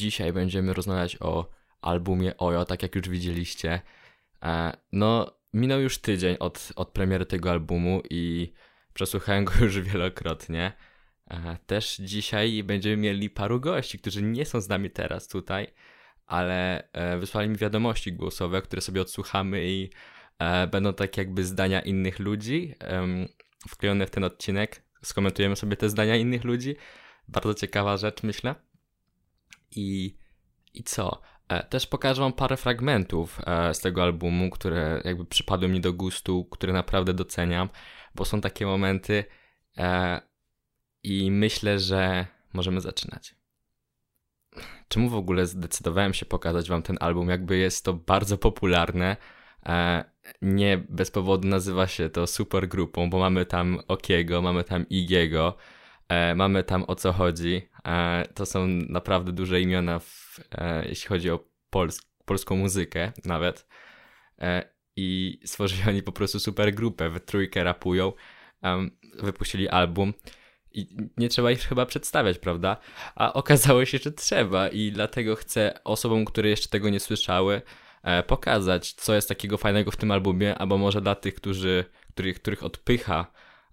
[0.00, 3.80] dzisiaj będziemy rozmawiać o albumie Ojo, tak jak już widzieliście.
[4.42, 8.52] E, no, minął już tydzień od, od premiery tego albumu i
[8.94, 10.72] przesłuchałem go już wielokrotnie.
[11.30, 15.66] E, też dzisiaj będziemy mieli paru gości, którzy nie są z nami teraz tutaj,
[16.26, 19.90] ale e, wysłali mi wiadomości głosowe, które sobie odsłuchamy i
[20.70, 22.74] będą tak jakby zdania innych ludzi
[23.68, 24.82] wklejone w ten odcinek.
[25.04, 26.76] Skomentujemy sobie te zdania innych ludzi.
[27.28, 28.54] Bardzo ciekawa rzecz, myślę.
[29.70, 30.16] I,
[30.74, 31.20] i co?
[31.70, 33.40] Też pokażę wam parę fragmentów
[33.72, 37.68] z tego albumu, które jakby przypadły mi do gustu, które naprawdę doceniam,
[38.14, 39.24] bo są takie momenty
[41.02, 43.34] i myślę, że możemy zaczynać.
[44.88, 47.28] Czemu w ogóle zdecydowałem się pokazać wam ten album?
[47.28, 49.16] Jakby jest to bardzo popularne.
[49.66, 50.04] E,
[50.42, 55.56] nie bez powodu nazywa się to super grupą, bo mamy tam Okiego, mamy tam Igiego,
[55.56, 55.79] e,
[56.36, 57.68] mamy tam o co chodzi.
[57.86, 60.40] E, to są naprawdę duże imiona, w,
[60.88, 63.66] jeśli chodzi o pols polską muzykę nawet.
[64.96, 68.12] I stworzyli oni po prostu super grupę, w trójkę rapują.
[69.22, 70.14] wypuścili album.
[70.72, 72.76] I nie trzeba ich chyba przedstawiać, prawda?
[73.14, 77.62] A okazało się, że trzeba i dlatego chcę osobom, które jeszcze tego nie słyszały,
[78.02, 82.40] e, pokazać, co jest takiego fajnego w tym albumie, albo może dla tych, którzy, których,
[82.40, 83.26] których odpycha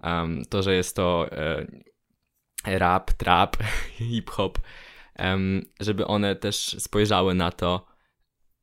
[0.03, 1.67] um, to, że jest to e,
[2.67, 3.57] rap, trap,
[3.97, 4.59] hip-hop,
[5.79, 7.85] żeby one też spojrzały na to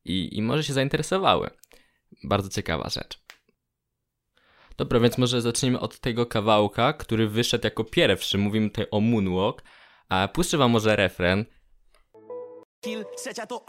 [0.05, 1.49] i, i może się zainteresowały.
[2.23, 3.25] Bardzo ciekawa rzecz.
[4.77, 8.37] Dobra, więc może zacznijmy od tego kawałka, który wyszedł jako pierwszy.
[8.37, 9.63] Mówimy tutaj o Moonwalk.
[10.09, 11.45] A puszczę wam może refren.
[12.81, 13.65] Kill, trzecia to...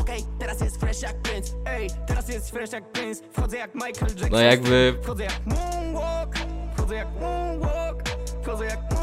[0.00, 3.74] Okej, okay, teraz jest fresh jak Prince Ej, teraz jest fresh jak Prince Wchodzę jak
[3.74, 4.98] Michael Jackson No jakby...
[5.02, 6.34] Wchodzę jak Moonwalk
[6.74, 8.02] Wchodzę jak Moonwalk
[8.42, 8.95] Wchodzę jak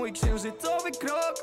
[0.00, 1.34] mój księżycowy krok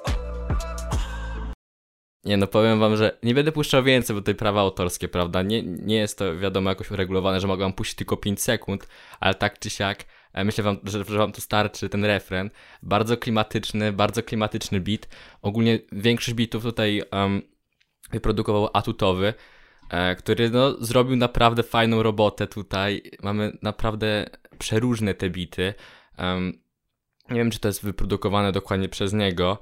[2.25, 5.41] nie no, powiem wam, że nie będę puszczał więcej, bo tutaj prawa autorskie, prawda?
[5.41, 8.87] Nie, nie jest to wiadomo jakoś uregulowane, że mogę wam puścić tylko 5 sekund,
[9.20, 12.49] ale tak czy siak e, myślę wam, że, że wam to starczy ten refren.
[12.83, 15.08] Bardzo klimatyczny, bardzo klimatyczny beat.
[15.42, 17.42] Ogólnie większość beatów tutaj um,
[18.11, 19.33] wyprodukował Atutowy,
[19.89, 23.11] e, który no, zrobił naprawdę fajną robotę tutaj.
[23.23, 25.73] Mamy naprawdę przeróżne te bity.
[26.17, 26.67] Um,
[27.30, 29.60] nie wiem, czy to jest wyprodukowane dokładnie przez niego,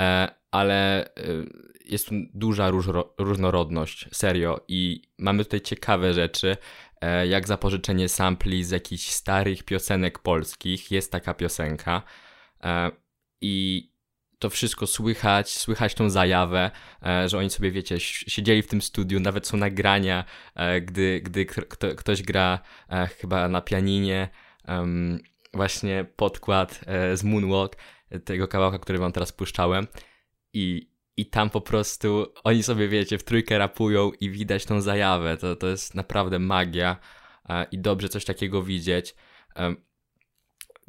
[0.00, 1.10] e, ale e,
[1.84, 2.70] jest tu duża
[3.18, 4.60] różnorodność, serio.
[4.68, 6.56] I mamy tutaj ciekawe rzeczy,
[7.00, 10.90] e, jak zapożyczenie sampli z jakichś starych piosenek polskich.
[10.90, 12.02] Jest taka piosenka.
[13.40, 13.88] I
[14.38, 16.70] to wszystko słychać, słychać tą zajawę,
[17.26, 20.24] że oni sobie, wiecie, siedzieli w tym studiu, nawet są nagrania,
[20.82, 21.46] gdy, gdy
[21.96, 22.58] ktoś gra
[23.20, 24.28] chyba na pianinie,
[25.58, 26.80] właśnie podkład
[27.14, 27.76] z Moonwalk,
[28.24, 29.86] tego kawałka, który wam teraz puszczałem.
[30.52, 35.36] I i tam po prostu oni sobie, wiecie, w trójkę rapują i widać tą zajawę.
[35.36, 36.96] To, to jest naprawdę magia
[37.48, 39.14] e, i dobrze coś takiego widzieć.
[39.56, 39.74] E,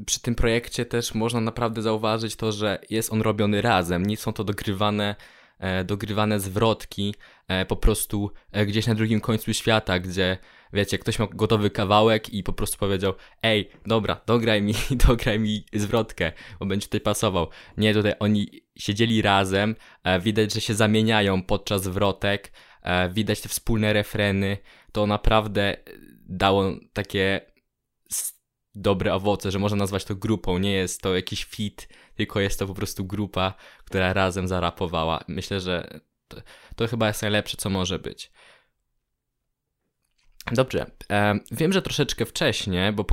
[0.05, 4.05] przy tym projekcie też można naprawdę zauważyć to, że jest on robiony razem.
[4.05, 5.15] Nie są to dogrywane,
[5.59, 7.15] e, dogrywane zwrotki
[7.67, 8.31] po prostu
[8.67, 10.37] gdzieś na drugim końcu świata, gdzie
[10.73, 13.13] wiecie, ktoś ma gotowy kawałek i po prostu powiedział,
[13.43, 14.73] ej, dobra, dograj mi,
[15.07, 17.47] dograj mi zwrotkę, bo będzie tutaj pasował.
[17.77, 23.49] Nie, tutaj oni siedzieli razem, e, widać, że się zamieniają podczas zwrotek, e, widać te
[23.49, 24.57] wspólne refreny,
[24.91, 25.77] to naprawdę
[26.29, 27.41] dało takie
[28.75, 32.67] dobre owoce, że można nazwać to grupą, nie jest to jakiś fit, tylko jest to
[32.67, 33.53] po prostu grupa,
[33.85, 35.23] która razem zarapowała.
[35.27, 36.37] Myślę, że to,
[36.75, 38.31] to chyba jest najlepsze, co może być.
[40.51, 40.85] Dobrze.
[41.11, 43.03] E, wiem, że troszeczkę wcześniej, bo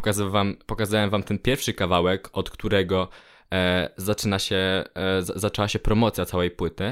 [0.66, 3.08] pokazałem wam, ten pierwszy kawałek, od którego
[3.52, 6.84] e, zaczyna się, e, zaczęła się promocja całej płyty,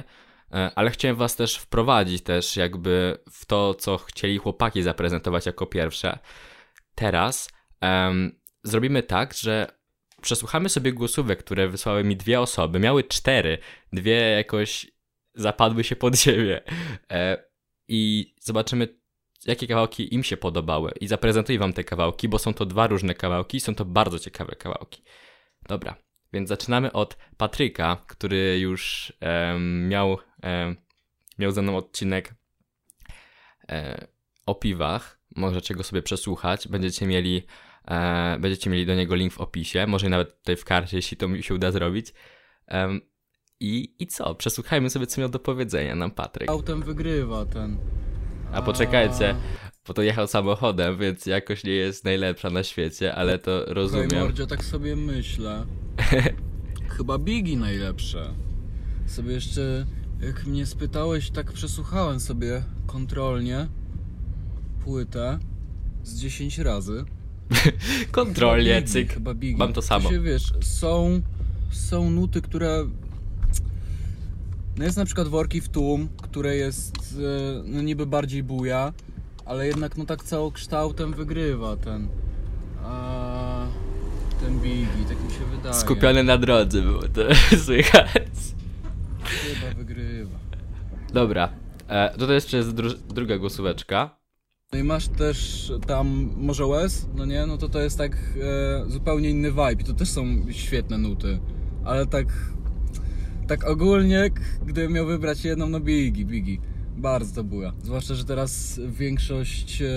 [0.53, 5.67] e, ale chciałem was też wprowadzić też jakby w to, co chcieli chłopaki zaprezentować jako
[5.67, 6.19] pierwsze.
[6.95, 7.51] Teraz
[8.63, 9.67] zrobimy tak, że
[10.23, 12.79] przesłuchamy sobie głosówek, które wysłały mi dwie osoby.
[12.79, 13.59] Miały cztery,
[13.93, 14.87] dwie jakoś
[15.35, 16.61] zapadły się pod ziemię.
[17.11, 17.45] E,
[17.89, 18.89] I zobaczymy,
[19.47, 23.15] jakie kawałki im się podobały i zaprezentuję wam te kawałki, bo są to dwa różne
[23.15, 25.03] kawałki, są to bardzo ciekawe kawałki.
[25.69, 25.97] Dobra,
[26.33, 29.13] więc zaczynamy od Patryka, który już
[29.89, 30.19] miał,
[31.39, 32.35] miał ze mną odcinek
[33.69, 33.81] um,
[34.47, 35.21] o piwach.
[35.37, 36.69] Możecie go sobie przesłuchać.
[36.69, 37.43] Będziecie mieli,
[37.89, 41.29] e, będziecie mieli do niego link w opisie, może nawet tutaj w karcie, jeśli to
[41.29, 42.15] mi się uda zrobić.
[43.61, 44.35] I, I co?
[44.35, 46.51] Przesłuchajmy sobie, co miał do powiedzenia nam Patryk.
[46.51, 47.79] Autem wygrywa ten.
[48.55, 49.35] A poczekajcie,
[49.87, 54.07] bo to jechał samochodem, więc jakoś nie jest najlepsza na świecie, ale to rozumiem.
[54.07, 55.67] Okej, mordzie, tak sobie myślę.
[56.97, 58.35] Chyba Biggie najlepsze.
[59.07, 59.87] Sobie jeszcze
[60.21, 63.69] Jak mnie spytałeś, tak przesłuchałem sobie kontrolnie
[64.85, 65.39] płytę
[66.03, 67.05] z 10 razy.
[68.11, 69.15] Kontrolnie, Biggie, cyk.
[69.15, 69.59] Chyba Biggie.
[69.59, 70.11] Mam to samo.
[70.11, 71.23] Się, wiesz, są,
[71.71, 72.87] są nuty, które...
[74.79, 78.93] No jest na przykład Worki w tłum, które jest e, no niby bardziej buja,
[79.45, 82.09] ale jednak no tak całokształtem wygrywa ten...
[82.85, 83.67] A,
[84.41, 85.75] ten Biggie, tak mi się wydaje.
[85.75, 87.23] Skupiony na drodze było to
[87.65, 88.31] słychać.
[89.25, 90.39] Chyba wygrywa.
[91.13, 91.49] Dobra,
[91.89, 94.17] e, tutaj jeszcze jest dru druga głosóweczka.
[94.73, 97.47] No i masz też tam może Łez, no nie?
[97.47, 99.85] No to to jest tak e, zupełnie inny vibe.
[99.87, 101.39] To też są świetne nuty,
[101.85, 102.27] ale tak
[103.47, 104.31] tak ogólnie,
[104.67, 106.59] gdybym miał wybrać jedną, no Biggie, Biggie.
[106.97, 107.73] Bardzo była.
[107.83, 109.89] Zwłaszcza, że teraz większość e,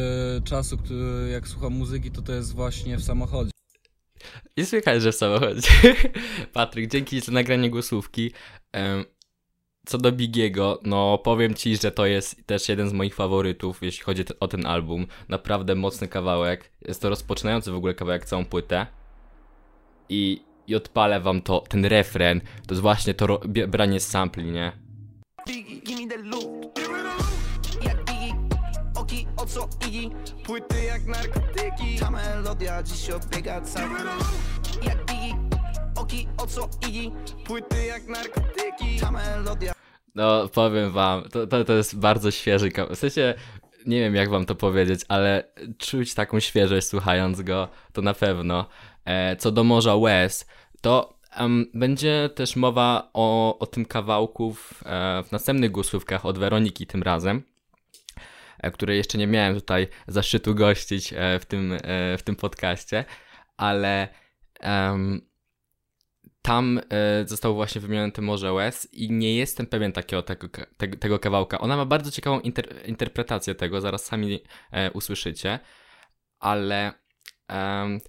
[0.43, 3.51] czasu, który, jak słucham muzyki, to to jest właśnie w samochodzie.
[4.57, 5.69] I słychać, że w samochodzie.
[6.53, 8.31] Patryk, dzięki za nagranie głosówki.
[9.85, 14.03] Co do Bigiego, no powiem ci, że to jest też jeden z moich faworytów, jeśli
[14.03, 15.07] chodzi o ten album.
[15.29, 16.71] Naprawdę mocny kawałek.
[16.87, 18.87] Jest to rozpoczynający w ogóle kawałek całą płytę.
[20.09, 22.41] I, i odpalę wam to, ten refren.
[22.41, 24.71] To jest właśnie to branie z sampli, nie?
[29.47, 33.95] Co Iggy Płyty jak narkotyki Ta melodia dziś odbiega cały
[34.83, 34.97] Jak
[35.95, 37.11] oki, o co Iggy
[37.45, 39.73] Płyty jak narkotyki Ta melodia
[40.15, 42.97] No, powiem wam, to, to, to jest bardzo świeży kawałek.
[42.97, 43.33] W sensie,
[43.85, 45.43] nie wiem jak wam to powiedzieć, ale
[45.77, 48.65] czuć taką świeżość słuchając go, to na pewno.
[49.07, 50.47] E, co do Morza Łez,
[50.81, 56.37] to em, będzie też mowa o, o tym kawałku w, e, w następnych głosówkach od
[56.37, 57.43] Weroniki tym razem,
[58.59, 61.77] e, której jeszcze nie miałem tutaj zaszczytu gościć w, tym,
[62.17, 63.05] w tym podcaście,
[63.57, 64.07] ale
[64.59, 65.21] em,
[66.41, 66.81] tam
[67.25, 71.59] zostało właśnie wymienione to Morze Łez i nie jestem pewien takiego tego, tego, tego kawałka.
[71.59, 74.39] Ona ma bardzo ciekawą inter, interpretację tego, zaraz sami
[74.71, 75.59] e, usłyszycie,
[76.39, 76.93] ale
[77.47, 77.99] em,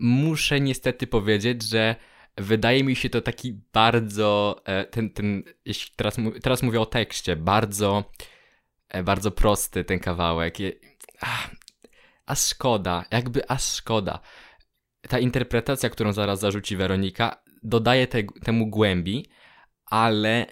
[0.00, 1.96] muszę niestety powiedzieć, że
[2.36, 5.42] wydaje mi się to taki bardzo, e, ten, ten,
[5.96, 8.04] teraz, teraz mówię o tekście, bardzo,
[8.88, 10.56] e, bardzo prosty ten kawałek.
[12.26, 14.20] Aż szkoda, jakby aż szkoda
[15.08, 19.30] ta interpretacja, którą zaraz zarzuci Weronika, dodaje te, temu głębi,
[19.86, 20.46] ale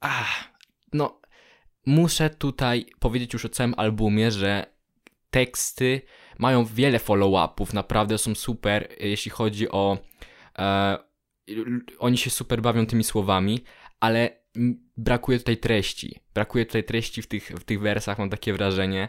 [0.00, 0.44] ach,
[0.92, 1.20] no
[1.86, 4.66] muszę tutaj powiedzieć już o całym albumie, że
[5.30, 6.02] teksty
[6.38, 9.98] mają wiele follow-upów, naprawdę są super, jeśli chodzi o
[10.58, 10.98] e,
[11.98, 13.64] oni się super bawią tymi słowami,
[14.00, 14.30] ale
[14.96, 16.20] brakuje tutaj treści.
[16.34, 19.08] Brakuje tutaj treści w tych, w tych wersach, mam takie wrażenie.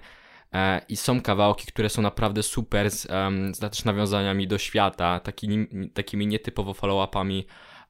[0.53, 5.19] E, I są kawałki, które są naprawdę super z, em, z też nawiązaniami do świata,
[5.19, 7.43] takimi, takimi nietypowo follow-upami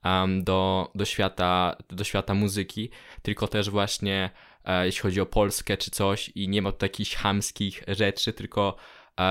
[0.03, 2.89] em, do, do, świata, do świata muzyki,
[3.21, 4.29] tylko też właśnie
[4.65, 8.75] e, jeśli chodzi o Polskę czy coś i nie ma tu jakichś chamskich rzeczy, tylko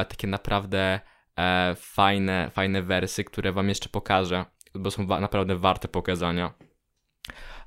[0.08, 1.00] takie naprawdę
[1.36, 4.44] e, fajne, fajne wersy, które wam jeszcze pokażę,
[4.74, 6.54] bo są naprawdę warte pokazania.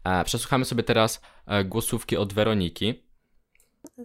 [0.03, 3.03] E, przesłuchamy sobie teraz e, głosówki od Weroniki.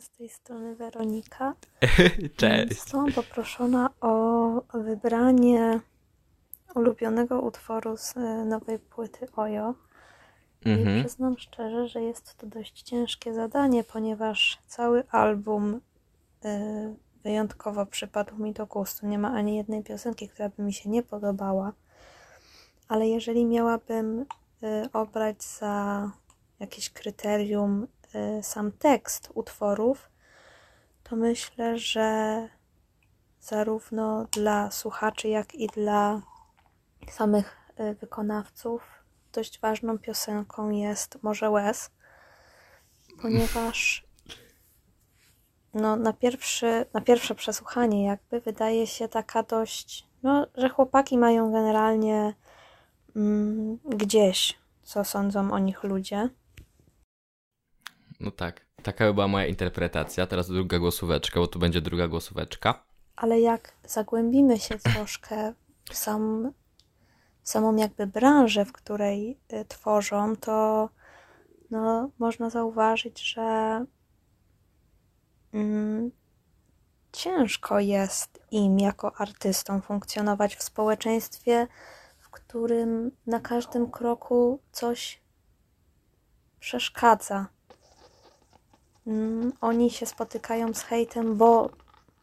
[0.01, 1.55] Z tej strony Weronika.
[2.37, 2.75] Cześć!
[2.75, 5.81] Zostałam poproszona o wybranie
[6.75, 9.75] ulubionego utworu z e, nowej płyty Ojo.
[10.65, 11.05] I Mhm.
[11.05, 15.81] przyznam szczerze, że jest to dość ciężkie zadanie, ponieważ cały album
[16.45, 16.95] e,
[17.27, 19.07] wyjątkowo przypadł mi do gustu.
[19.07, 21.73] Nie ma ani jednej piosenki, która by mi się nie podobała.
[22.89, 24.27] Ale jeżeli miałabym
[24.63, 26.11] e, obrać za
[26.61, 30.11] jakieś kryterium e, sam tekst utworów,
[31.03, 32.49] to myślę, że
[33.41, 36.23] zarówno dla słuchaczy, jak i dla
[37.11, 38.83] samych y, wykonawców
[39.33, 41.91] dość ważną piosenką jest Morze Łez,
[43.23, 44.06] ponieważ
[45.77, 51.53] no, na, pierwszy, na pierwsze przesłuchanie jakby wydaje się taka dość, no, że chłopaki mają
[51.53, 52.35] generalnie
[53.17, 56.29] mm, gdzieś, co sądzą o nich ludzie.
[58.21, 60.27] No tak, taka była moja interpretacja.
[60.27, 62.85] Teraz druga głosóweczka, bo tu będzie druga głosóweczka.
[63.17, 65.53] ale jak zagłębimy się troszkę
[65.91, 66.53] w, sam,
[67.43, 70.89] w samą jakby branżę, w której y, tworzą, to
[71.71, 73.85] no, można zauważyć, że
[77.13, 81.67] ciężko jest im jako artystom funkcjonować w społeczeństwie,
[82.19, 85.21] w którym na każdym kroku coś
[86.61, 87.47] przeszkadza.
[89.07, 91.71] Mm, Oni się spotykają z hejtem, bo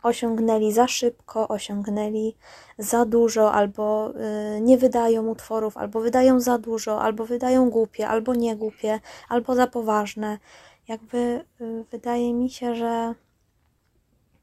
[0.04, 2.36] osiągnęli za szybko, osiągnęli
[2.78, 4.14] za dużo, albo
[4.58, 9.00] y, nie wydają utworów, albo wydają za dużo, albo wydają głupie, albo nie głupie,
[9.30, 10.40] albo za poważne.
[10.88, 13.16] Jakby y, wydaje mi się, że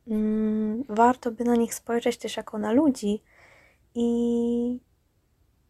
[0.08, 3.22] mm, warto by na nich spojrzeć też jako na ludzi
[3.94, 4.80] i,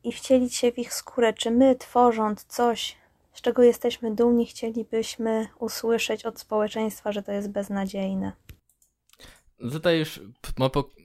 [0.04, 1.32] i wcielić się w ich skórę.
[1.32, 2.96] Czy my, tworząc coś,
[3.32, 8.32] z czego jesteśmy dumni, chcielibyśmy usłyszeć od społeczeństwa, że to jest beznadziejne?
[9.72, 10.20] Tutaj już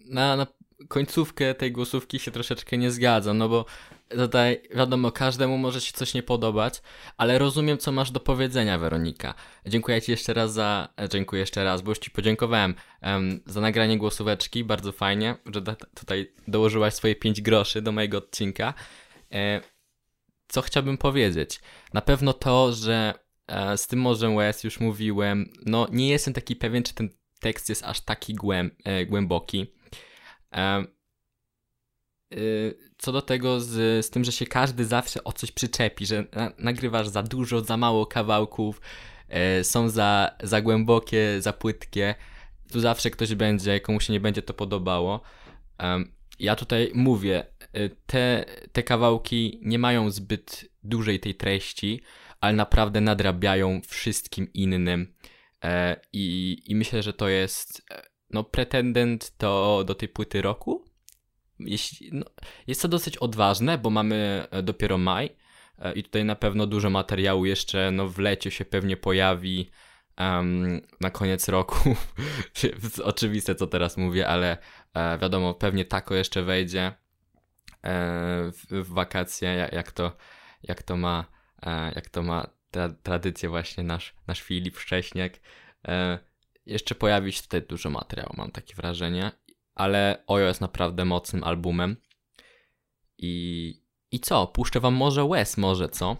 [0.09, 0.47] na, na
[0.87, 3.65] końcówkę tej głosówki się troszeczkę nie zgadzam, no bo
[4.09, 6.81] tutaj wiadomo, każdemu może się coś nie podobać,
[7.17, 9.33] ale rozumiem, co masz do powiedzenia, Weronika.
[9.65, 10.89] Dziękuję Ci jeszcze raz za.
[11.01, 14.63] E, dziękuję jeszcze raz, bo już Ci podziękowałem um, za nagranie głosóweczki.
[14.63, 15.61] Bardzo fajnie, że
[15.95, 18.73] tutaj dołożyłaś swoje 5 groszy do mojego odcinka.
[19.31, 19.61] E,
[20.47, 21.59] co chciałbym powiedzieć?
[21.93, 23.13] Na pewno to, że
[23.47, 27.09] e, z tym Morzem West już mówiłem, no nie jestem taki pewien, czy ten
[27.39, 29.73] tekst jest aż taki głęb, e, głęboki.
[30.53, 30.85] E,
[32.33, 36.25] y, co do tego z, z tym, że się każdy zawsze o coś przyczepi, że
[36.31, 38.81] na, nagrywasz za dużo, za mało kawałków,
[39.29, 42.15] e, są za, za głębokie, za płytkie,
[42.71, 45.21] tu zawsze ktoś będzie, komu się nie będzie to podobało.
[46.39, 47.45] ja tutaj mówię,
[48.05, 52.01] te, te kawałki nie mają zbyt dużej tej treści,
[52.41, 55.13] ale naprawdę nadrabiają wszystkim innym.
[55.63, 60.84] E, I, I myślę, że to jest e, no, pretendent to do tej płyty roku.
[61.59, 62.25] Jeśli, no,
[62.67, 65.35] jest to dosyć odważne, bo mamy e, dopiero maj
[65.95, 69.71] i tutaj na pewno dużo materiału jeszcze no, w lecie się pewnie pojawi
[70.19, 71.95] um, na koniec roku.
[73.03, 74.57] Oczywiste, co teraz mówię, ale
[74.93, 76.93] e, wiadomo, pewnie tako jeszcze wejdzie e,
[78.51, 80.17] w, w, wakacje, jak to,
[80.63, 81.25] jak to ma,
[81.63, 85.33] e, jak to ma tra tradycję właśnie nasz, nasz Filip Szcześniak.
[85.87, 86.19] E,
[86.65, 89.31] jeszcze pojawi się tutaj dużo materiału, mam takie wrażenie,
[89.75, 91.95] ale Ojo jest naprawdę mocnym albumem.
[93.17, 93.73] I,
[94.11, 94.47] i co?
[94.47, 96.17] Puszczę wam może Łez, może co?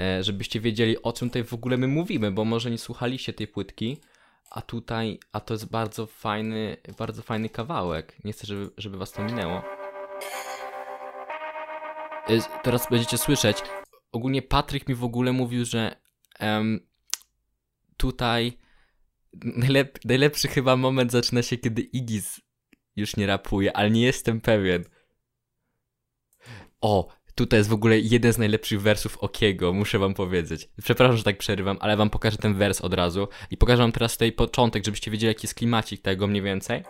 [0.00, 3.48] E, żebyście wiedzieli o czym tutaj w ogóle my mówimy, bo może nie słuchaliście tej
[3.48, 3.96] płytki,
[4.50, 8.24] a tutaj, a to jest bardzo fajny, bardzo fajny kawałek.
[8.24, 9.62] Nie chcę, żeby, żeby was to minęło.
[12.28, 13.62] E, teraz będziecie słyszeć,
[14.12, 15.96] ogólnie Patryk mi w ogóle mówił, że
[16.40, 16.80] um,
[17.96, 18.58] tutaj
[19.32, 22.40] najlep najlepszy chyba moment zaczyna się, kiedy Igis
[23.00, 24.84] już nie rapuje, ale nie jestem pewien.
[26.80, 30.68] O, tutaj jest w ogóle jeden z najlepszych wersów Okiego, muszę wam powiedzieć.
[30.82, 34.12] Przepraszam, że tak przerywam, ale wam pokażę ten wers od razu i pokażę wam teraz
[34.12, 36.82] tutaj początek, żebyście wiedzieli, jaki jest klimacik tego mniej więcej.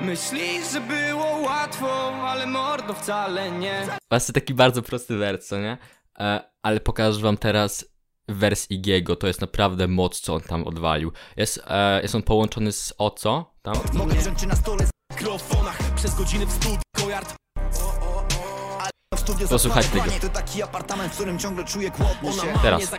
[0.00, 3.86] Myślisz, że było łatwo, ale mordo wcale nie.
[4.10, 5.78] Właśnie taki bardzo prosty wers, co nie?
[6.18, 7.93] E, ale pokażę wam teraz
[8.28, 11.12] wers Igiego, to jest naprawdę moc, co on tam odwalił.
[11.36, 13.74] Jest, e, jest on połączony z Oco, tam.
[13.92, 16.78] Mogę wziąć na stole z mikrofonach przez godziny w studiu,
[19.50, 20.04] Posłuchaj tego.
[20.20, 21.90] To taki apartament, w którym ciągle czuję
[22.62, 22.90] Teraz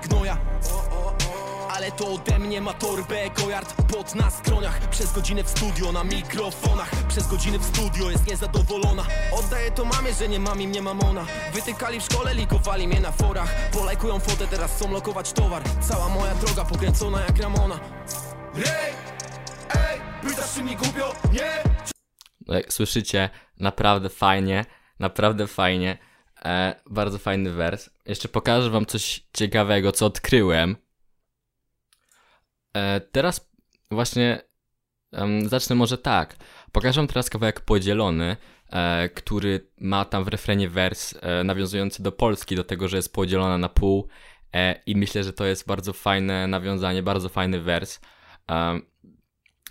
[1.85, 6.03] ale to ode mnie ma torbę Gojard pod na skroniach Przez godzinę w studio na
[6.03, 6.89] mikrofonach.
[7.07, 9.05] Przez godzinę w studio jest niezadowolona.
[9.39, 13.11] Oddaję to mamie, że nie mam im nie mamona Wytykali w szkole, likowali mnie na
[13.11, 13.69] forach.
[13.71, 15.63] Polajkują fotę, teraz chcą lokować towar.
[15.81, 17.79] Cała moja droga pokręcona jak Ramona.
[18.55, 18.93] Ej,
[19.69, 21.13] ej, pytasz czy mi głupio?
[21.33, 21.63] Nie!
[22.47, 24.65] No jak słyszycie, naprawdę fajnie,
[24.99, 25.97] naprawdę fajnie.
[26.45, 27.89] E, bardzo fajny wers.
[28.05, 30.84] Jeszcze pokażę wam coś ciekawego, co odkryłem.
[32.75, 33.51] E, teraz
[33.91, 34.41] właśnie
[35.45, 36.35] zacznę może tak.
[36.71, 38.37] Pokażę teraz kawałek podzielony,
[38.69, 43.13] e, który ma tam w refrenie wers e, nawiązujący do Polski, do tego, że jest
[43.13, 44.07] podzielona na pół
[44.85, 47.99] i myślę, że to jest bardzo fajne nawiązanie, bardzo fajny wers.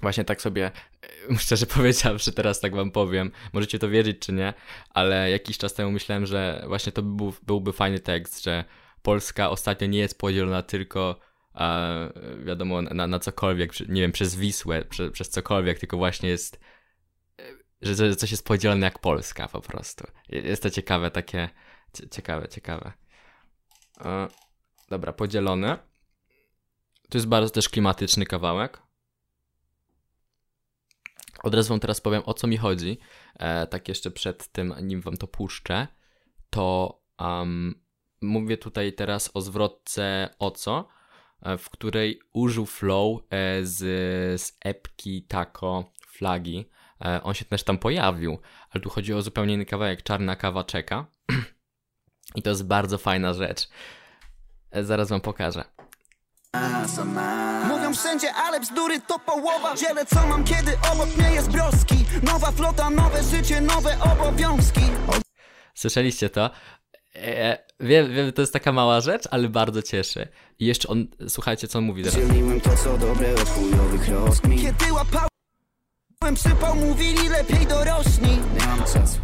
[0.02, 0.70] właśnie tak sobie,
[1.38, 4.54] szczerze powiedziawszy, teraz tak wam powiem, możecie to wierzyć czy nie,
[4.90, 8.64] ale jakiś czas temu myślałem, że właśnie to by był, byłby fajny tekst, że
[9.02, 11.20] Polska ostatnio nie jest podzielona tylko
[11.54, 11.88] a
[12.44, 16.60] wiadomo, na, na cokolwiek, nie wiem, przez Wisłę, przez, cokolwiek, tylko właśnie jest,
[17.82, 20.04] że, że coś jest podzielone jak Polska po prostu.
[20.28, 21.48] Jest to ciekawe, takie,
[22.10, 22.92] ciekawe, ciekawe.
[24.00, 24.28] E,
[24.90, 25.78] dobra, podzielone.
[27.10, 28.82] To jest bardzo też klimatyczny kawałek.
[31.42, 32.98] Od razu wam teraz powiem, o co mi chodzi.
[33.34, 35.86] E, tak jeszcze przed tym, nim wam to puszczę,
[36.50, 37.84] to um,
[38.20, 40.93] mówię tutaj teraz o zwrotce o co, E,
[41.58, 43.78] w której użył flow e, z,
[44.42, 46.68] z epki Taco flagi.
[47.04, 48.38] E, on się też tam pojawił,
[48.70, 51.06] ale tu chodzi o zupełnie inny kawałek, Czarna kawa czeka.
[52.36, 53.68] I to jest bardzo fajna rzecz.
[54.72, 55.64] Zaraz wam pokażę.
[57.68, 62.50] Mówią wszędzie, ale bzdury to połowa Dzielę co mam, kiedy obok mnie jest broski Nowa
[62.50, 64.80] flota, nowe życie, nowe obowiązki
[65.74, 66.50] Słyszeliście to?
[67.16, 70.28] E, wiem, wiem, to jest taka mała rzecz, ale bardzo cieszy.
[70.58, 72.18] I jeszcze on, słuchajcie, co on mówi teraz.
[72.18, 75.28] Dzieliłem to, co dobre od chujowych rozkmin Kiedy łapałem
[76.34, 79.18] przypał, mówili lepiej dorośli Nie mam czasu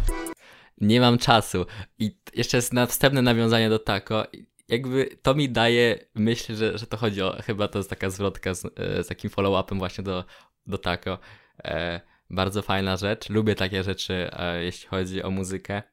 [0.81, 1.65] Nie mam czasu.
[1.99, 4.23] I jeszcze jest na wstępne nawiązanie do tako.
[4.67, 8.53] Jakby to mi daje myśl, że, że to chodzi o, chyba to jest taka zwrotka
[8.53, 10.25] z, e, z takim follow-upem właśnie do,
[10.67, 11.17] do tako.
[11.63, 13.29] E, bardzo fajna rzecz.
[13.29, 15.83] Lubię takie rzeczy, e, jeśli chodzi o muzykę.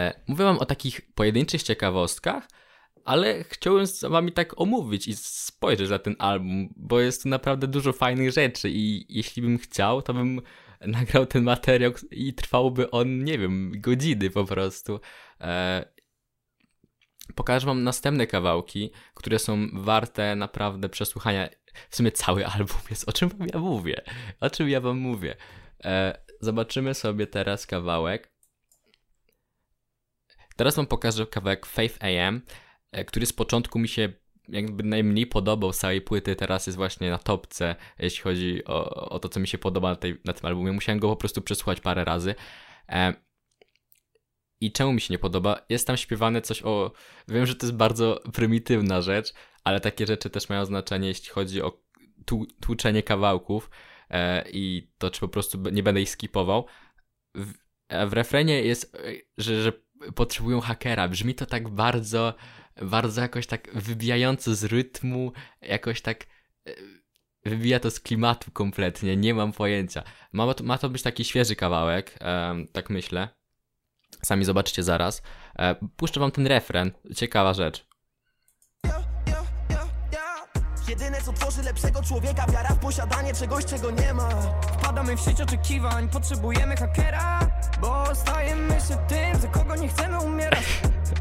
[0.00, 2.48] E, mówię wam o takich pojedynczych ciekawostkach,
[3.04, 7.66] ale chciałem z wami tak omówić i spojrzeć na ten album, bo jest tu naprawdę
[7.66, 10.42] dużo fajnych rzeczy i jeśli bym chciał, to bym
[10.80, 15.00] nagrał ten materiał i trwałby on, nie wiem, godziny po prostu.
[15.40, 15.84] E,
[17.34, 21.48] pokażę wam następne kawałki, które są warte naprawdę przesłuchania.
[21.90, 24.02] W sumie cały album jest, o czym wam ja mówię?
[24.40, 25.36] O czym ja wam mówię?
[25.84, 28.30] E, zobaczymy sobie teraz kawałek.
[30.60, 32.42] Teraz wam pokażę kawałek Faith AM,
[32.92, 34.12] e, który z początku mi się
[34.48, 39.18] jakby najmniej podobał z całej płyty, teraz jest właśnie na topce, jeśli chodzi o, o
[39.18, 40.72] to, co mi się podoba na, tej, na tym albumie.
[40.72, 42.34] Musiałem go po prostu przesłuchać parę razy.
[42.88, 43.14] E,
[44.60, 45.60] I czemu mi się nie podoba?
[45.68, 46.92] Jest tam śpiewane coś o...
[47.28, 49.32] Wiem, że to jest bardzo prymitywna rzecz,
[49.64, 51.82] ale takie rzeczy też mają znaczenie, jeśli chodzi o
[52.60, 53.70] tłuczenie kawałków
[54.10, 56.66] e, i to, czy po prostu nie będę ich skipował.
[57.34, 57.52] W,
[58.08, 58.98] w refrenie jest, e,
[59.38, 59.72] że, że
[60.14, 61.08] potrzebują hakera.
[61.08, 62.34] Brzmi to tak bardzo,
[62.82, 66.26] bardzo jakoś tak wybijająco z rytmu, jakoś tak
[66.66, 66.74] e,
[67.44, 70.02] wybija to z klimatu kompletnie, nie mam pojęcia.
[70.32, 72.18] Ma to, ma to być taki świeży kawałek,
[72.72, 73.28] tak myślę.
[74.22, 75.22] Sami zobaczycie zaraz.
[75.58, 77.90] E, puszczę wam ten refren, ciekawa rzecz.
[80.88, 84.28] Jedyne co tworzy lepszego człowieka Wiara w posiadanie czegoś, czego nie ma
[84.78, 87.40] Wpadamy w sieć oczekiwań Potrzebujemy hakera
[87.80, 90.64] Bo stajemy się tym, za kogo nie chcemy umierać.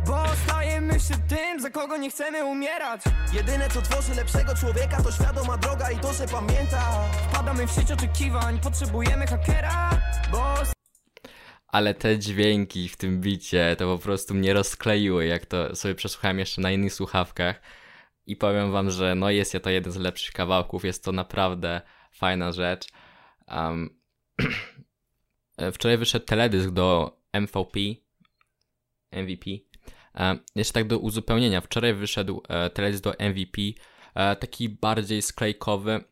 [0.07, 3.01] Bo stajemy się tym, za kogo nie chcemy umierać.
[3.33, 6.81] Jedyne co tworzy lepszego człowieka To świadoma droga i to, że pamięta.
[7.29, 9.89] Wpadamy w sieć oczekiwań Potrzebujemy hakera.
[10.31, 10.53] Bo
[11.71, 16.39] ale te dźwięki w tym bicie to po prostu mnie rozkleiły, jak to sobie przesłuchałem
[16.39, 17.61] jeszcze na innych słuchawkach.
[18.25, 22.51] I powiem wam, że no jest to jeden z lepszych kawałków, jest to naprawdę fajna
[22.51, 22.87] rzecz.
[23.47, 23.99] Um,
[25.73, 27.79] wczoraj wyszedł teledysk do MVP,
[29.11, 29.45] MVP.
[30.19, 33.61] Um, jeszcze tak do uzupełnienia, wczoraj wyszedł e, teledysk do MVP,
[34.15, 36.03] e, taki bardziej sklejkowy,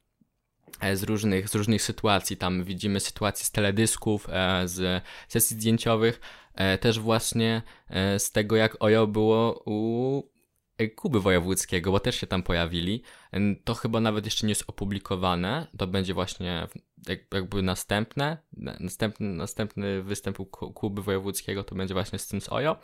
[0.82, 2.38] e, z różnych, z różnych sytuacji.
[2.38, 6.20] Tam widzimy sytuacje z teledysków, e, z sesji zdjęciowych,
[6.56, 10.24] e, też właśnie e, z tego, jak Ojo było u
[10.96, 13.04] Kuby Wojewódzkiego, bo też się tam pojawili.
[13.64, 15.68] To chyba nawet jeszcze nie jest opublikowane.
[15.78, 16.68] To będzie właśnie
[17.32, 18.38] jakby następne.
[18.80, 22.78] Następny, następny występ Kuby Wojewódzkiego to będzie właśnie z tym z Ojo.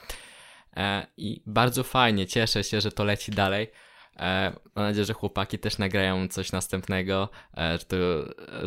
[0.75, 3.71] E, I bardzo fajnie, cieszę się, że to leci dalej.
[4.19, 7.95] E, mam nadzieję, że chłopaki też nagrają coś następnego, e, że to,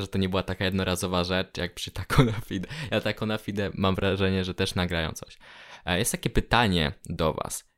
[0.00, 2.68] że to nie była taka jednorazowa rzecz jak przy Taco na Fide.
[2.90, 5.38] Ja Taco na Fide mam wrażenie, że też nagrają coś.
[5.86, 7.70] Jest takie pytanie do Was,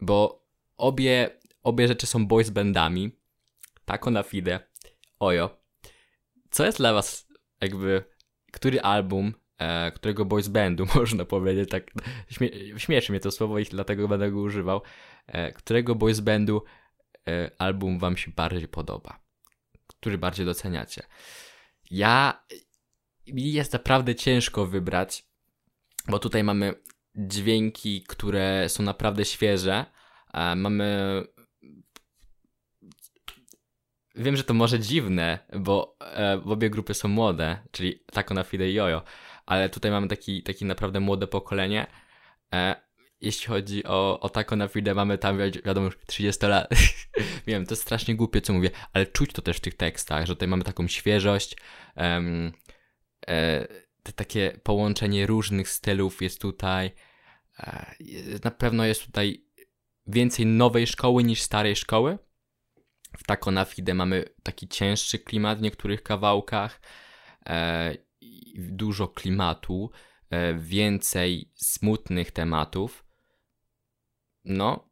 [0.00, 0.41] bo
[0.76, 1.30] obie,
[1.62, 3.10] obie rzeczy są boys bandami.
[3.84, 4.60] Tako na fide.
[5.18, 5.62] Ojo.
[6.50, 7.28] Co jest dla was
[7.60, 8.04] jakby,
[8.52, 11.90] który album, e, którego boys bandu, można powiedzieć, tak,
[12.30, 14.82] śmie śmieszy mnie to słowo i dlatego będę go używał,
[15.26, 16.64] e, którego boys bandu
[17.28, 19.20] e, album wam się bardziej podoba?
[19.86, 21.02] Który bardziej doceniacie?
[21.90, 22.44] Ja,
[23.26, 25.24] mi jest naprawdę ciężko wybrać,
[26.08, 26.74] bo tutaj mamy
[27.16, 29.86] dźwięki, które są naprawdę świeże,
[30.56, 31.22] mamy.
[34.14, 38.70] Wiem, że to może dziwne, bo e, obie grupy są młode, czyli Tako na Fide
[38.70, 39.02] i Jojo,
[39.46, 41.86] ale tutaj mamy taki, taki naprawdę młode pokolenie.
[42.54, 42.76] E,
[43.20, 46.70] jeśli chodzi o, o Tako na Fide, mamy tam, wiadomo, już 30 lat.
[47.46, 50.34] Wiem, to jest strasznie głupie, co mówię, ale czuć to też w tych tekstach, że
[50.34, 51.56] tutaj mamy taką świeżość.
[51.96, 52.52] Um,
[53.28, 53.66] e,
[54.02, 56.90] te takie połączenie różnych stylów jest tutaj.
[57.58, 57.94] E,
[58.44, 59.44] na pewno jest tutaj
[60.06, 62.18] więcej nowej szkoły niż starej szkoły.
[63.18, 66.80] W Taco na Fide mamy taki cięższy klimat w niektórych kawałkach,
[67.46, 67.96] e,
[68.56, 69.90] dużo klimatu,
[70.30, 73.04] e, więcej smutnych tematów.
[74.44, 74.90] No,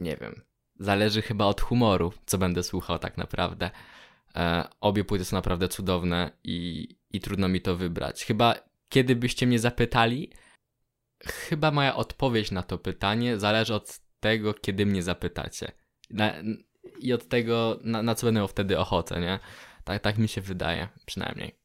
[0.00, 0.42] nie wiem.
[0.80, 3.70] Zależy chyba od humoru, co będę słuchał tak naprawdę.
[4.34, 8.24] E, obie płyty są naprawdę cudowne i, i trudno mi to wybrać.
[8.24, 8.54] Chyba
[8.88, 10.32] kiedy byście mnie zapytali,
[11.24, 15.72] chyba moja odpowiedź na to pytanie zależy od tego, kiedy mnie zapytacie.
[16.10, 16.32] Na,
[16.98, 19.38] I od tego, na, na co będę miał wtedy ochotę, nie?
[19.84, 21.60] Tak, tak mi się wydaje, przynajmniej.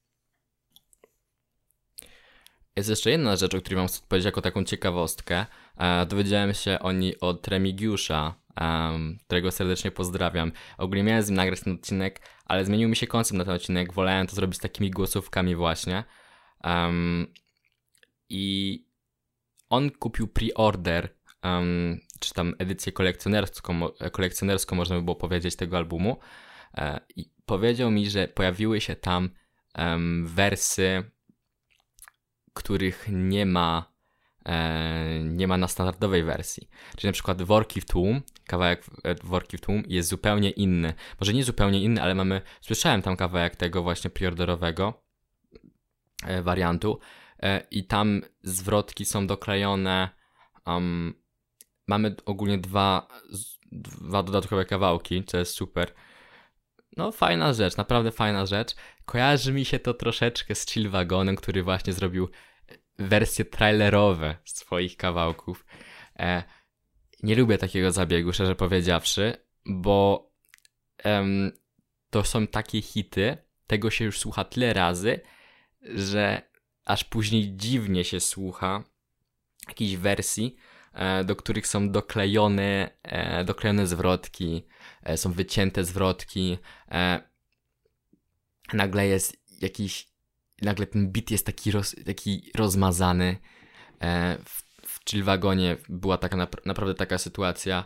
[2.76, 5.46] Jest jeszcze jedna rzecz, o której mam powiedzieć jako taką ciekawostkę.
[5.78, 10.52] E, dowiedziałem się o niej od Remigiusza, um, którego serdecznie pozdrawiam.
[10.78, 13.94] Ogólnie miałem z nim nagrać ten odcinek, ale zmienił mi się koncept na ten odcinek.
[13.94, 16.04] Wolałem to zrobić takimi głosówkami właśnie.
[16.64, 17.34] Um,
[18.30, 18.85] I
[19.70, 21.10] on kupił pre-order,
[21.44, 26.18] um, czy tam edycję kolekcjonerską, kolekcjonerską można by było powiedzieć tego albumu.
[26.74, 29.30] E, I powiedział mi, że pojawiły się tam
[29.78, 31.04] um, wersy,
[32.54, 33.96] których nie ma
[34.46, 36.70] e, nie ma na standardowej wersji.
[36.98, 40.94] Czyli na przykład Worki w tłum, kawałek e, Worki w tłum jest zupełnie inny.
[41.20, 45.04] Może nie zupełnie inny, ale mamy, słyszałem tam kawałek tego właśnie preorderowego
[46.24, 47.00] e, wariantu
[47.72, 50.10] i tam zwrotki są doklejone.
[50.66, 51.14] Um,
[51.88, 53.08] mamy ogólnie dwa,
[53.72, 55.94] dwa dodatkowe kawałki, co jest super.
[56.98, 58.76] No, fajna rzecz, naprawdę fajna rzecz.
[59.06, 62.30] Kojarzy mi się to troszeczkę z Chill Wagonem, który właśnie zrobił
[63.00, 65.66] wersje trailerowe swoich kawałków.
[66.20, 66.44] E,
[67.24, 70.30] nie lubię takiego zabiegu, szczerze powiedziawszy, bo
[70.98, 71.52] em,
[72.10, 75.20] to są takie hity, tego się już słucha tyle razy,
[75.82, 76.42] że
[76.86, 78.84] aż później dziwnie się słucha
[79.68, 80.56] jakiejś wersji,
[80.94, 84.66] e, do których są doklejone, e, doklejone zwrotki,
[85.04, 86.58] e, są wycięte zwrotki.
[88.74, 90.08] Nagle jest jakiś
[90.62, 93.38] nagle ten beat jest taki, roz, taki rozmazany.
[94.46, 97.86] W, w Chillwagonie była taka naprawdę taka sytuacja,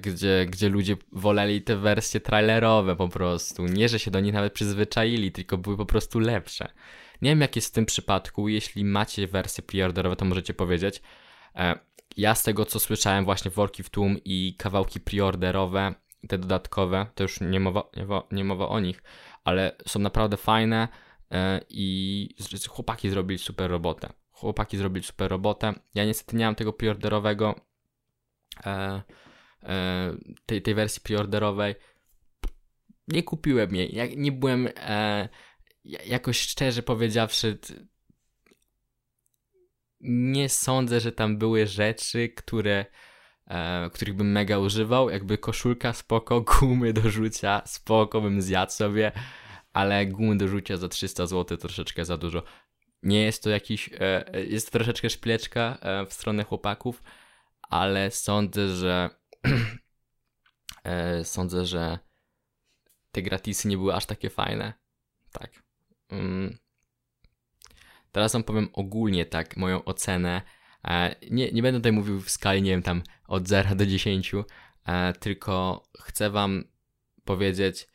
[0.00, 3.66] gdzie, gdzie ludzie woleli te wersje trailerowe po prostu.
[3.66, 6.72] Nie, że się do nich nawet przyzwyczaili, tylko były po prostu lepsze.
[7.22, 8.48] Nie wiem, jak jest w tym przypadku.
[8.48, 11.02] Jeśli macie wersje preorderowe, to możecie powiedzieć.
[11.54, 11.78] E,
[12.16, 15.94] ja z tego, co słyszałem, właśnie worki w tłum i kawałki preorderowe,
[16.28, 19.02] te dodatkowe, to już nie mowa, nie, nie mowa o nich,
[19.44, 20.88] ale są naprawdę fajne.
[21.30, 22.28] E, i
[22.68, 24.12] chłopaki zrobili super robotę.
[24.30, 25.74] Chłopaki zrobili super robotę.
[25.94, 27.60] Ja niestety nie mam tego preorderowego,
[28.66, 29.02] e,
[30.46, 31.74] tej, tej wersji preorderowej.
[33.08, 33.94] Nie kupiłem jej.
[33.94, 34.68] Ja nie byłem
[35.84, 37.58] jakoś szczerze powiedziawszy.
[40.00, 42.86] Nie sądzę, że tam były rzeczy, które
[43.46, 45.10] e, których bym mega używał.
[45.10, 49.12] Jakby koszulka spoko, gumy do rzucia spoko bym zjadł sobie
[49.72, 52.42] ale gumy do rzucia za 300 zł troszeczkę za dużo.
[53.02, 57.02] Nie jest to jakiś, e, jest to troszeczkę szpileczka e, w stronę chłopaków,
[57.62, 59.10] ale sądzę, że
[60.84, 61.98] e, sądzę, że
[63.12, 64.72] te gratisy nie były aż takie fajne.
[65.32, 65.61] Tak.
[66.12, 66.58] Mm.
[68.12, 70.42] Teraz wam powiem ogólnie tak moją ocenę.
[71.30, 74.32] Nie, nie będę tutaj mówił w skali, nie wiem, tam od 0 do 10,
[75.20, 76.64] tylko chcę wam
[77.24, 77.88] powiedzieć,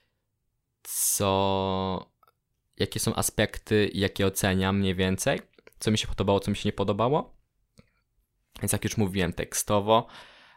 [0.83, 2.11] co,
[2.77, 5.41] jakie są aspekty, jakie oceniam mniej więcej,
[5.79, 7.37] co mi się podobało, co mi się nie podobało.
[8.61, 10.07] Więc jak już mówiłem, tekstowo,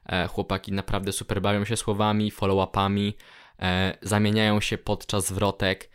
[0.06, 3.12] e, chłopaki naprawdę super bawią się słowami, follow-upami,
[3.58, 5.88] e, zamieniają się podczas zwrotek, e,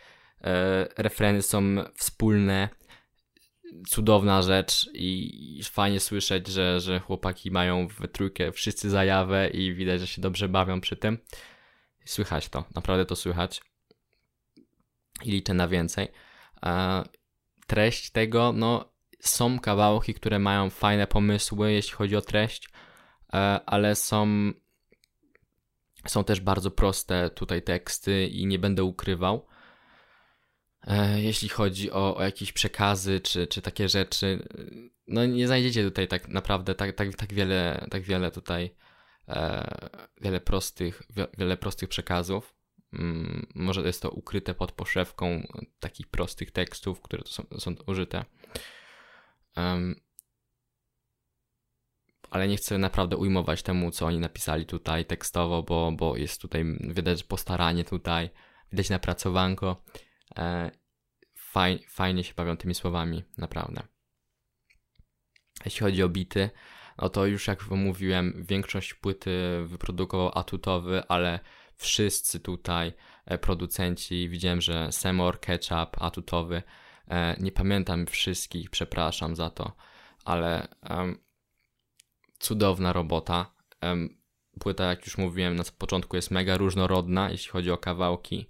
[0.98, 2.70] refreny są wspólne,
[3.88, 10.02] cudowna rzecz i fajnie słyszeć, że, że chłopaki mają w trójkę wszyscy zajawę i widać,
[10.02, 11.18] że się dobrze bawią przy tym.
[12.06, 13.62] Słychać to, naprawdę to słychać
[15.24, 16.08] i liczę na więcej.
[17.68, 22.70] Treść tego, no są kawałki, które mają fajne pomysły, jeśli chodzi o treść,
[23.34, 24.52] e, ale są
[26.08, 29.48] są też bardzo proste tutaj teksty i nie będę ukrywał.
[30.88, 34.48] E, jeśli chodzi o, o jakieś przekazy czy, czy takie rzeczy,
[35.08, 38.76] no nie znajdziecie tutaj tak naprawdę tak, tak, tak wiele, tak wiele tutaj
[39.28, 39.67] e,
[40.21, 41.02] wiele prostych,
[41.38, 42.56] wiele prostych przekazów.
[42.93, 45.48] Mm, może jest to ukryte pod poszewką
[45.80, 48.26] takich prostych tekstów, które są, są użyte.
[49.58, 49.95] Um,
[52.30, 56.65] ale nie chcę naprawdę ujmować temu, co oni napisali tutaj tekstowo, bo, bo jest tutaj,
[56.80, 58.30] widać postaranie tutaj,
[58.71, 59.84] widać napracowanko.
[60.38, 60.71] E,
[61.38, 63.82] faj, fajnie się bawią tymi słowami, naprawdę.
[65.65, 66.50] Jeśli chodzi o bity,
[66.98, 71.39] no to już jak mówiłem, większość płyty wyprodukował atutowy, ale
[71.76, 72.93] wszyscy tutaj
[73.26, 76.63] e, producenci, widziałem, że Semor, Ketchup, Atutowy,
[77.08, 79.76] e, nie pamiętam wszystkich, przepraszam za to,
[80.26, 81.17] ale um,
[82.39, 83.56] cudowna robota.
[83.82, 84.17] Um,
[84.60, 88.48] płyta, jak już mówiłem na początku, jest mega różnorodna, jeśli chodzi o kawałki.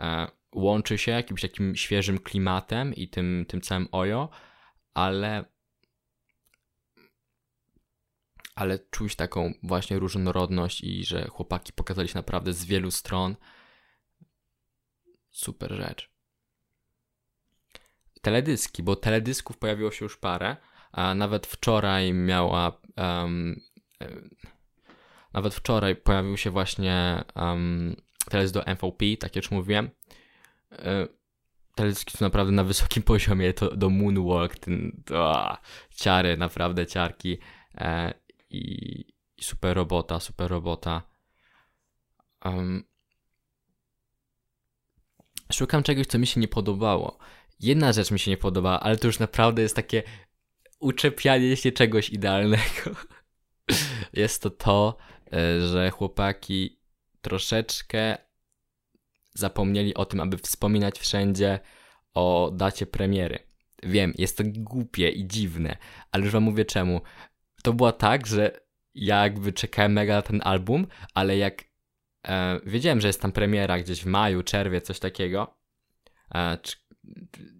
[0.00, 4.28] E, łączy się jakimś takim świeżym klimatem i tym, tym całym ojo,
[4.94, 5.44] ale
[8.54, 13.36] ale czuć taką właśnie różnorodność i że chłopaki pokazali się naprawdę z wielu stron.
[15.30, 16.10] Super rzecz.
[18.22, 20.56] Teledyski, bo teledysków pojawiło się już parę,
[20.92, 22.80] a nawet wczoraj miała.
[22.96, 23.60] Um,
[25.32, 27.96] nawet wczoraj pojawił się właśnie um,
[28.30, 29.90] teledysk do MVP, tak jak już mówiłem.
[30.78, 31.06] E,
[31.74, 35.56] teledyski są naprawdę na wysokim poziomie, to do Moonwalk, ten, to,
[35.90, 37.38] ciary, naprawdę ciarki
[37.74, 38.14] e,
[38.50, 38.60] i,
[39.38, 41.02] i, super robota, super robota.
[42.44, 42.84] Um,
[45.52, 47.18] szukam czegoś, co mi się nie podobało.
[47.60, 50.02] Jedna rzecz mi się nie podoba, ale to już naprawdę jest takie
[50.78, 52.90] uczepianie się czegoś idealnego.
[54.12, 54.96] jest to to,
[55.32, 56.80] e, że chłopaki
[57.20, 58.25] troszeczkę
[59.36, 61.58] zapomnieli o tym, aby wspominać wszędzie
[62.14, 63.38] o dacie premiery.
[63.82, 65.76] Wiem, jest to głupie i dziwne,
[66.12, 67.00] ale już wam mówię czemu.
[67.62, 68.60] To było tak, że
[68.94, 71.64] ja jakby czekałem mega na ten album, ale jak
[72.28, 75.56] e, wiedziałem, że jest tam premiera gdzieś w maju, czerwie, coś takiego,
[76.34, 76.76] e, czy,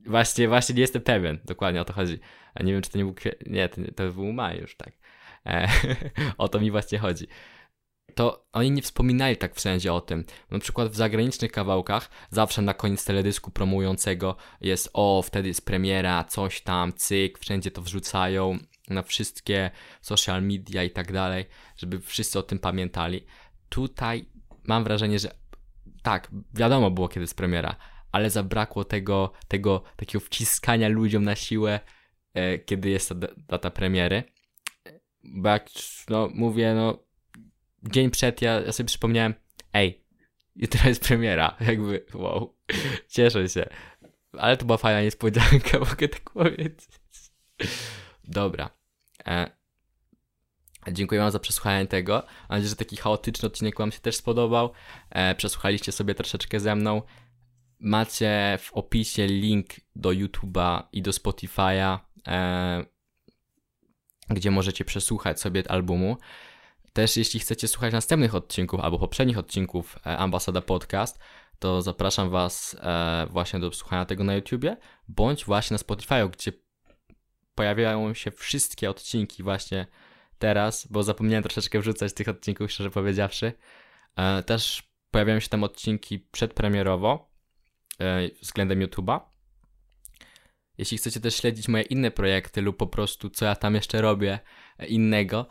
[0.06, 2.18] właśnie, właśnie nie jestem pewien, dokładnie o to chodzi.
[2.60, 3.14] Nie wiem, czy to nie był,
[3.46, 4.92] nie, to, to był maj już, tak.
[5.46, 5.68] E,
[6.38, 7.26] o to mi właśnie chodzi
[8.16, 10.24] to oni nie wspominali tak wszędzie o tym.
[10.50, 16.24] Na przykład w zagranicznych kawałkach zawsze na koniec teledysku promującego jest o, wtedy jest premiera,
[16.24, 18.58] coś tam, cyk, wszędzie to wrzucają
[18.90, 21.44] na wszystkie social media i tak dalej,
[21.76, 23.26] żeby wszyscy o tym pamiętali.
[23.68, 24.28] Tutaj
[24.64, 25.30] mam wrażenie, że
[26.02, 27.76] tak, wiadomo było kiedy jest premiera,
[28.12, 31.80] ale zabrakło tego, tego takiego wciskania ludziom na siłę,
[32.34, 33.14] e, kiedy jest ta
[33.48, 34.22] data premiery.
[35.24, 35.68] Bo jak
[36.08, 37.05] no, mówię, no
[37.90, 39.34] dzień przed ja, ja sobie przypomniałem,
[39.72, 40.04] ej,
[40.56, 42.56] jutro jest premiera, jakby, wow,
[43.08, 43.68] cieszę się.
[44.32, 46.78] Ale to była fajna niespodzianka, mogę tak powiedzieć.
[48.24, 48.70] Dobra.
[49.26, 49.50] E,
[50.92, 52.14] dziękuję wam za przesłuchanie tego.
[52.14, 54.72] Mam nadzieję, że taki chaotyczny odcinek wam się też spodobał.
[55.10, 57.02] E, przesłuchaliście sobie troszeczkę ze mną.
[57.78, 62.84] Macie w opisie link do YouTube'a i do Spotify'a, e,
[64.30, 66.16] gdzie możecie przesłuchać sobie albumu.
[66.96, 71.18] Też jeśli chcecie słuchać następnych odcinków albo poprzednich odcinków e, Ambasada Podcast,
[71.58, 74.76] to zapraszam Was e, właśnie do słuchania tego na YouTubie,
[75.08, 76.52] bądź właśnie na Spotify, gdzie
[77.54, 79.86] pojawiają się wszystkie odcinki właśnie
[80.38, 83.52] teraz, bo zapomniałem troszeczkę wrzucać tych odcinków, szczerze powiedziawszy.
[84.16, 87.30] E, też pojawiają się tam odcinki przedpremierowo
[88.42, 89.20] względem YouTube'a.
[90.78, 94.38] Jeśli chcecie też śledzić moje inne projekty lub po prostu co ja tam jeszcze robię
[94.88, 95.46] innego,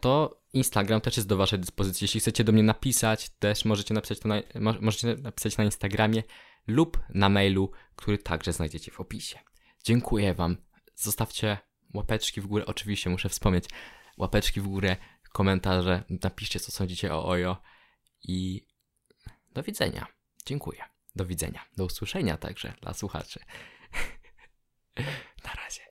[0.00, 2.04] to Instagram też jest do Waszej dyspozycji.
[2.04, 4.42] Jeśli chcecie do mnie napisać, też możecie napisać to na,
[4.80, 6.22] możecie napisać na Instagramie
[6.66, 9.38] lub na mailu, który także znajdziecie w opisie.
[9.84, 10.56] Dziękuję Wam.
[10.94, 11.58] Zostawcie
[11.94, 12.66] łapeczki w górę.
[12.66, 13.64] Oczywiście muszę wspomnieć.
[14.16, 14.96] Łapeczki w górę,
[15.32, 16.04] komentarze.
[16.22, 17.62] Napiszcie, co sądzicie o Ojo.
[18.22, 18.66] I
[19.52, 20.06] do widzenia.
[20.46, 20.84] Dziękuję.
[21.16, 21.64] Do widzenia.
[21.76, 23.40] Do usłyszenia także dla słuchaczy.
[25.44, 25.87] na razie.